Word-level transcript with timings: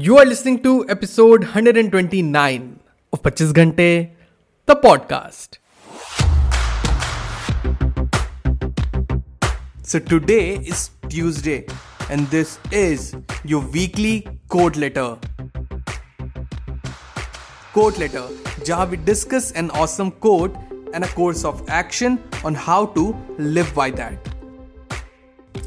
You 0.00 0.16
are 0.18 0.24
listening 0.24 0.62
to 0.62 0.88
episode 0.88 1.40
129 1.40 2.78
of 3.12 3.20
25 3.20 3.52
Ghante, 3.52 4.10
the 4.66 4.76
podcast. 4.76 5.58
So 9.82 9.98
today 9.98 10.54
is 10.58 10.90
Tuesday 11.08 11.66
and 12.10 12.28
this 12.28 12.60
is 12.70 13.16
your 13.44 13.60
weekly 13.60 14.28
quote 14.46 14.76
letter. 14.76 15.18
Quote 17.72 17.98
letter, 17.98 18.26
जहां 18.62 18.90
we 18.90 18.98
discuss 18.98 19.50
an 19.50 19.72
awesome 19.72 20.12
quote 20.12 20.54
and 20.94 21.02
a 21.02 21.08
course 21.08 21.44
of 21.44 21.68
action 21.68 22.22
on 22.44 22.54
how 22.54 22.86
to 22.98 23.16
live 23.36 23.74
by 23.74 23.90
that. 23.90 24.36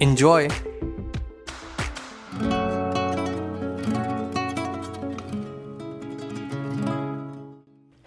Enjoy! 0.00 0.48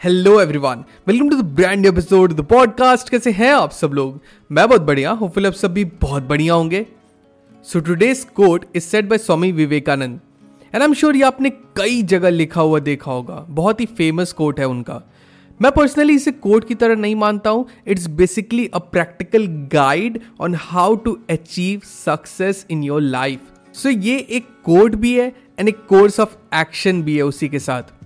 Hello 0.03 0.39
everyone 0.41 0.83
welcome 1.07 1.29
to 1.29 1.35
the 1.35 1.45
brand 1.55 1.85
episode 1.85 2.33
the 2.33 2.41
podcast 2.41 3.09
कैसे 3.09 3.31
हैं 3.31 3.51
आप 3.53 3.71
सब 3.71 3.91
लोग? 3.93 4.19
मैं 4.51 4.67
बहुत 4.69 4.81
बढ़िया 4.81 5.11
hopeful 5.11 5.47
आप 5.47 5.53
सब 5.53 5.73
भी 5.73 5.83
बहुत 6.01 6.23
बढ़िया 6.23 6.53
होंगे। 6.53 6.85
So 7.65 7.79
today's 7.79 8.23
quote 8.35 8.65
is 8.75 8.83
set 8.83 9.05
by 9.05 9.17
Swami 9.17 9.51
Vivekananda 9.51 10.19
and 10.73 10.81
I 10.81 10.87
am 10.87 10.93
sure 10.93 11.15
ये 11.15 11.23
आपने 11.23 11.49
कई 11.49 12.01
जगह 12.03 12.29
लिखा 12.29 12.61
हुआ, 12.61 12.79
देखा 12.79 13.11
होगा। 13.11 13.45
बहुत 13.49 13.81
ही 13.81 13.85
फ़ेमस 13.85 14.33
कोट 14.33 14.59
है 14.59 14.67
उनका। 14.67 15.01
मैं 15.61 15.71
पर्सनली 15.71 16.15
इसे 16.15 16.31
कोट 16.31 16.67
की 16.67 16.75
तरह 16.75 16.95
नहीं 16.95 17.15
मानता 17.15 17.49
हूँ। 17.49 17.65
It's 17.87 18.07
basically 18.07 18.67
a 18.67 18.79
practical 18.79 19.47
guide 19.73 20.19
on 20.41 20.55
how 20.55 20.95
to 20.95 21.17
achieve 21.29 21.81
success 21.85 22.65
in 22.71 22.83
your 22.83 23.01
life 23.01 23.39
so 23.73 23.89
ये 23.89 24.17
एक 24.29 24.49
कोट 24.65 24.95
भी 24.95 25.17
है 25.19 25.33
एंड 25.59 25.69
एक 25.69 25.85
कोर्स 25.85 26.19
ऑफ़ 26.19 26.37
एक्शन 26.55 27.03
भी 27.03 27.17
है 27.17 27.23
उसी 27.23 27.49
के 27.49 27.59
साथ। 27.59 28.00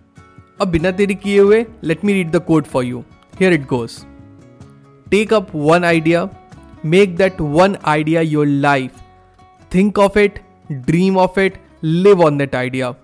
अब 0.60 0.68
बिना 0.68 0.90
देरी 1.00 1.14
किए 1.14 1.38
हुए 1.40 1.64
let 1.84 2.04
me 2.04 2.12
read 2.12 2.30
the 2.30 2.42
quote 2.46 2.66
for 2.72 2.84
you 2.84 3.04
here 3.40 3.52
it 3.52 3.66
goes 3.66 4.04
take 5.10 5.34
up 5.34 5.54
one 5.54 5.84
idea 5.84 6.28
make 6.84 7.16
that 7.16 7.40
one 7.40 7.76
idea 7.94 8.20
your 8.20 8.46
life 8.46 9.00
think 9.74 9.98
of 9.98 10.16
it 10.16 10.40
dream 10.72 11.16
of 11.18 11.38
it 11.38 11.58
live 11.84 12.22
on 12.24 12.38
that 12.38 12.54
idea 12.54 12.94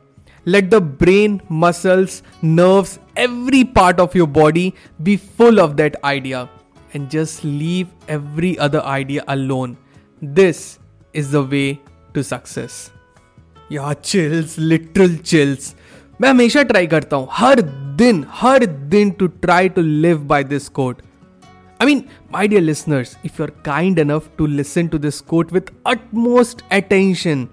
let 0.46 0.70
the 0.70 0.80
brain, 0.80 1.42
muscles, 1.48 2.22
nerves, 2.40 3.00
every 3.16 3.64
part 3.64 3.98
of 3.98 4.14
your 4.14 4.28
body 4.28 4.74
be 5.02 5.16
full 5.16 5.58
of 5.58 5.76
that 5.78 5.96
idea 6.04 6.48
and 6.94 7.10
just 7.10 7.42
leave 7.44 7.88
every 8.08 8.56
other 8.58 8.80
idea 8.82 9.24
alone. 9.26 9.76
This 10.22 10.78
is 11.12 11.32
the 11.32 11.42
way 11.42 11.80
to 12.14 12.22
success. 12.22 12.92
Yeah, 13.68 13.94
chills, 13.94 14.56
literal 14.56 15.16
chills. 15.16 15.74
मैं 16.21 16.29
हमेशा 16.29 16.61
try 16.63 16.87
करता 16.87 17.15
हूँ। 17.15 17.27
हर 17.31 17.61
दिन 17.97 18.23
हर 18.31 18.65
दिन 18.65 19.11
to 19.19 19.27
try 19.43 19.69
to 19.69 19.81
live 19.81 20.17
by 20.27 20.43
this 20.43 20.67
quote 20.69 20.97
I 21.79 21.85
mean 21.85 22.03
my 22.33 22.47
dear 22.47 22.61
listeners 22.61 23.15
if 23.25 23.39
you 23.39 23.45
are 23.45 23.51
kind 23.65 23.99
enough 23.99 24.27
to 24.37 24.45
listen 24.45 24.87
to 24.87 24.97
this 24.97 25.19
quote 25.31 25.53
with 25.53 25.71
utmost 25.87 26.61
attention 26.71 27.47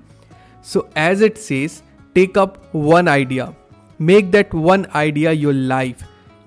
so 0.72 0.86
as 0.98 1.22
it 1.22 1.38
says 1.38 1.80
take 2.14 2.38
up 2.38 2.60
one 2.74 3.08
idea 3.08 3.52
make 4.00 4.30
that 4.30 4.54
one 4.54 4.84
idea 4.94 5.30
your 5.30 5.54
life 5.54 6.02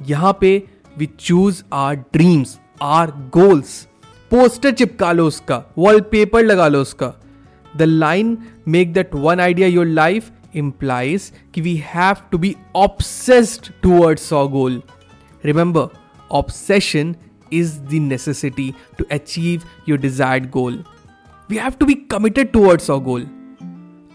यहाँ 0.10 0.38
पे 0.42 0.52
we 0.98 1.06
choose 1.20 1.64
our 1.74 1.96
dreams 2.14 2.58
our 2.82 3.12
goals 3.34 3.80
poster 4.32 4.72
चिपका 4.72 5.12
लो 5.12 5.26
उसका 5.28 5.64
wall 5.78 6.02
लगा 6.36 6.68
लो 6.68 6.82
उसका. 6.82 7.14
The 7.78 7.82
line 7.82 8.38
make 8.68 8.94
that 8.94 9.16
one 9.16 9.40
idea 9.40 9.68
your 9.68 9.86
life 9.86 10.32
implies 10.56 11.32
कि 11.54 11.62
we 11.62 11.76
have 11.86 12.16
to 12.32 12.38
be 12.38 12.56
obsessed 12.76 13.72
towards 13.84 14.34
a 14.34 14.44
goal 14.44 14.82
remember 15.46 15.88
obsession 16.32 17.16
is 17.54 17.80
the 17.80 17.94
necessity 17.94 18.74
to 18.98 19.06
achieve 19.12 19.62
your 19.90 20.00
desired 20.00 20.50
goal 20.50 20.84
we 21.50 21.58
have 21.58 21.72
to 21.72 21.86
be 21.86 21.94
committed 21.94 22.52
towards 22.52 22.92
a 22.92 22.98
goal 22.98 23.28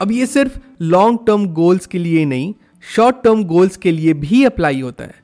अब 0.03 0.13
ये 0.13 0.27
सिर्फ़ 0.27 0.59
long 0.83 1.19
term 1.27 1.47
goals 1.47 1.87
के 1.87 1.99
लिए 1.99 2.25
नहीं 2.25 2.55
short 2.95 3.17
term 3.25 3.45
goals 3.45 3.77
के 3.77 3.93
लिए 3.93 4.13
भी 4.15 4.45
apply 4.45 4.81
होता 4.81 5.05
है. 5.05 5.15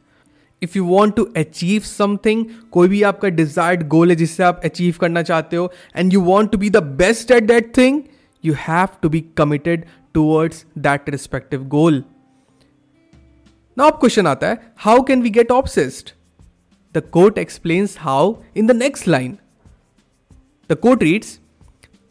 If 0.62 0.78
you 0.78 0.84
want 0.84 1.16
to 1.16 1.22
achieve 1.36 1.80
something 1.80 2.44
कोई 2.72 2.88
भी 2.88 3.02
आपका 3.02 3.28
डिजायर्ड 3.28 3.88
गोल 3.88 4.10
है 4.10 4.16
जिससे 4.16 4.42
आप 4.42 4.60
अचीव 4.64 4.94
करना 5.00 5.22
चाहते 5.22 5.56
हो 5.56 5.72
and 5.96 6.12
you 6.12 6.20
want 6.20 6.52
to 6.52 6.58
be 6.58 6.70
the 6.70 6.76
best 6.76 7.30
at 7.30 7.42
that 7.42 7.76
thing 7.76 8.02
you 8.44 8.54
have 8.58 8.88
to 9.02 9.08
be 9.08 9.20
committed 9.36 9.84
towards 10.14 10.64
that 10.76 11.06
respective 11.08 11.68
goal. 11.68 12.02
Now, 13.76 13.88
up 13.88 14.00
question 14.00 14.26
aata 14.26 14.50
how 14.86 15.02
can 15.02 15.22
we 15.22 15.30
get 15.30 15.50
obsessed? 15.50 16.12
The 16.92 17.00
quote 17.00 17.38
explains 17.38 17.96
how 17.96 18.42
in 18.54 18.66
the 18.66 18.74
next 18.74 19.06
line. 19.06 19.38
The 20.68 20.76
quote 20.76 21.02
reads 21.02 21.40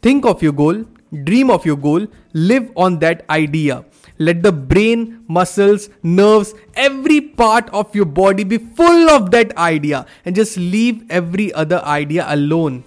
Think 0.02 0.26
of 0.26 0.42
your 0.42 0.52
goal, 0.52 0.84
dream 1.24 1.50
of 1.50 1.64
your 1.64 1.76
goal, 1.76 2.06
live 2.32 2.70
on 2.76 2.98
that 2.98 3.24
idea. 3.30 3.84
Let 4.18 4.42
the 4.42 4.52
brain, 4.52 5.24
muscles, 5.28 5.88
nerves, 6.02 6.54
every 6.74 7.20
part 7.20 7.70
of 7.70 7.94
your 7.94 8.04
body 8.04 8.44
be 8.44 8.58
full 8.58 9.10
of 9.10 9.30
that 9.30 9.56
idea 9.56 10.06
and 10.24 10.34
just 10.34 10.56
leave 10.56 11.04
every 11.10 11.52
other 11.52 11.80
idea 11.84 12.26
alone 12.28 12.84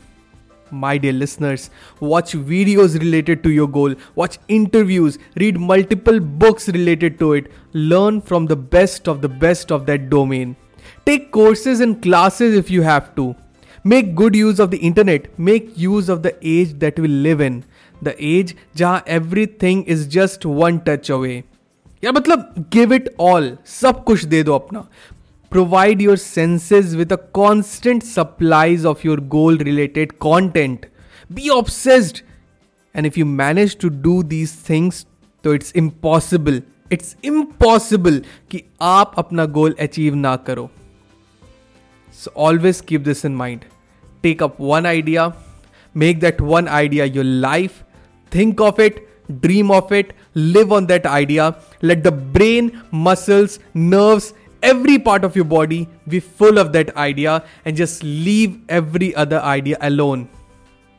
my 0.71 0.97
dear 0.99 1.13
listeners, 1.13 1.71
watch 2.01 2.33
videos 2.33 2.99
related 2.99 3.43
to 3.43 3.51
your 3.51 3.69
goal, 3.69 3.95
watch 4.15 4.39
interviews, 4.49 5.19
read 5.37 5.59
multiple 5.59 6.21
books 6.21 6.69
related 6.69 7.19
to 7.19 7.33
it, 7.33 7.51
learn 7.73 8.21
from 8.21 8.47
the 8.47 8.57
best 8.57 9.09
of 9.09 9.21
the 9.21 9.29
best 9.29 9.73
of 9.73 9.87
that 9.87 10.09
domain. 10.11 10.57
Take 11.05 11.31
courses 11.33 11.81
and 11.81 12.01
classes 12.03 12.57
if 12.57 12.71
you 12.71 12.83
have 12.83 13.15
to. 13.17 13.35
Make 13.83 14.15
good 14.15 14.37
use 14.37 14.59
of 14.59 14.71
the 14.71 14.79
internet, 14.79 15.39
make 15.39 15.77
use 15.77 16.09
of 16.09 16.23
the 16.23 16.37
age 16.43 16.79
that 16.79 16.99
we 16.99 17.09
live 17.09 17.41
in. 17.41 17.65
The 18.03 18.15
age 18.25 18.55
जहाँ 18.77 19.05
everything 19.07 19.85
is 19.85 20.07
just 20.07 20.45
one 20.45 20.81
touch 20.81 21.11
away. 21.11 21.43
या 22.05 22.13
मतलब 22.13 22.55
give 22.73 22.93
it 22.95 23.09
all 23.21 23.57
सब 23.67 24.05
कुछ 24.05 24.25
दे 24.25 24.43
दो 24.43 24.55
अपना 24.55 24.87
provide 25.53 26.01
your 26.01 26.17
senses 26.17 26.97
with 26.97 27.13
a 27.13 27.19
constant 27.39 28.05
supplies 28.09 28.85
of 28.85 29.05
your 29.05 29.17
goal 29.37 29.57
related 29.69 30.19
content 30.27 30.87
be 31.39 31.49
obsessed 31.57 32.23
and 32.95 33.11
if 33.11 33.17
you 33.17 33.27
manage 33.41 33.77
to 33.85 33.91
do 34.09 34.17
these 34.35 34.55
things 34.71 35.07
तो 35.45 35.53
it's 35.55 35.73
impossible 35.77 36.63
it's 36.93 37.15
impossible 37.25 38.21
कि 38.51 38.63
आप 38.83 39.13
अपना 39.19 39.45
गोल 39.59 39.75
अचीव 39.81 40.15
ना 40.15 40.35
करो 40.49 40.69
so 42.15 42.33
always 42.47 42.81
keep 42.89 43.01
this 43.01 43.25
in 43.25 43.37
mind 43.37 43.61
take 44.23 44.43
up 44.43 44.57
one 44.61 44.87
idea 44.87 45.33
make 45.95 46.21
that 46.21 46.41
one 46.51 46.69
idea 46.79 47.05
your 47.05 47.25
life 47.25 47.83
think 48.33 48.61
of 48.61 48.79
it, 48.79 49.09
dream 49.41 49.71
of 49.71 49.93
it, 49.93 50.13
live 50.35 50.73
on 50.73 50.87
that 50.87 51.07
idea. 51.07 51.57
Let 51.83 52.03
the 52.05 52.13
brain, 52.13 52.83
muscles, 52.91 53.59
nerves, 53.75 54.35
every 54.72 54.98
part 54.98 55.24
of 55.24 55.36
your 55.36 55.46
body 55.46 55.88
be 56.08 56.20
full 56.20 56.58
of 56.58 56.74
that 56.74 56.96
idea 56.98 57.44
and 57.66 57.78
just 57.78 58.04
leave 58.04 58.60
every 58.68 59.14
other 59.16 59.40
idea 59.42 59.78
alone. 59.82 60.28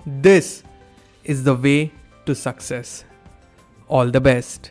This 0.07 0.63
is 1.25 1.43
the 1.43 1.55
way 1.55 1.93
to 2.27 2.35
success. 2.35 3.05
All 3.89 4.11
the 4.11 4.21
best. 4.21 4.71